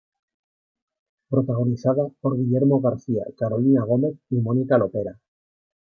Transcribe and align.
Protagonizada 1.29 2.07
por 2.21 2.35
Guillermo 2.35 2.79
García, 2.81 3.21
Carolina 3.37 3.83
Gómez 3.83 4.15
y 4.31 4.37
Mónica 4.37 4.79
Lopera. 4.79 5.19